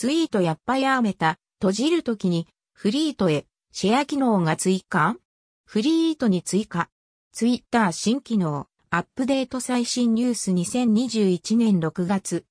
[0.00, 5.16] ツイートやっぱやめた、閉じるときに、フリートへ、シェア機能が追加？
[5.64, 6.88] フリートに追加。
[7.32, 12.44] ツイッター新機能、アップデート最新ニュース2021年6月。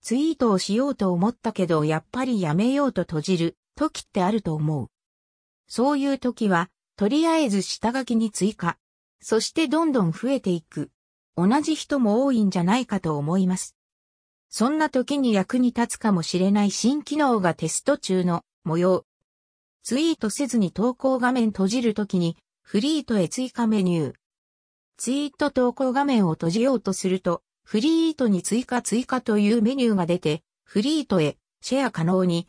[0.00, 4.86] ツイートをしようと思ったけどやっぱりやめようと閉じる時ってあると思う。
[5.66, 8.78] そういう時は、とりあえず下書きに追加。
[9.20, 10.92] そしてどんどん増えていく。
[11.36, 13.74] 同じ人も多いんじゃないかと思います。
[14.50, 19.04] そんな時に役に立つかもしれない新機能がテスト中の模様。
[19.82, 24.14] ツイートせずに投稿画面閉じるときにフリートへ追加メニュー。
[24.96, 32.48] ツイート投稿画面を閉じようとするとフリートに追加追加というメニューが出てフリートへシェア可能に。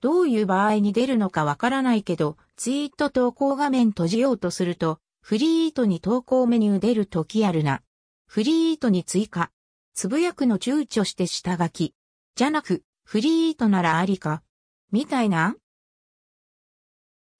[0.00, 7.80] どういう場合に出るのかわからないけど、ツイート投稿画面閉じようとすると、フリートに投稿メニュー出るときあるな。
[8.26, 9.50] フリートに追加。
[9.94, 11.94] つぶやくの躊躇して下書き。
[12.34, 14.42] じゃなく、フリートならありか。
[14.90, 15.54] みたいな？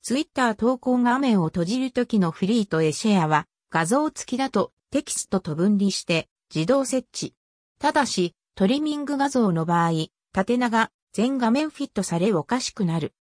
[0.02, 7.34] ツイッター投稿画面を閉じるときのフリートへシェアは画像付きだとテキストと分離して自動設置。
[7.80, 9.90] ただし、トリミング画像の場合、
[10.32, 13.14] 縦長、全画面フィットされおかしくなる。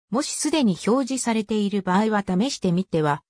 [0.09, 3.23] もしすでに表示されている場合は試してみては